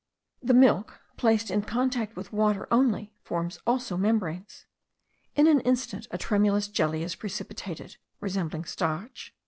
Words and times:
The 0.41 0.55
milk, 0.55 0.99
placed 1.15 1.51
in 1.51 1.61
contact 1.61 2.15
with 2.15 2.33
water 2.33 2.67
only, 2.71 3.13
forms 3.21 3.59
also 3.67 3.97
membranes. 3.97 4.65
In 5.35 5.45
an 5.45 5.59
instant 5.59 6.07
a 6.09 6.17
tremulous 6.17 6.67
jelly 6.67 7.03
is 7.03 7.13
precipitated, 7.13 7.97
resembling 8.19 8.65
starch. 8.65 9.35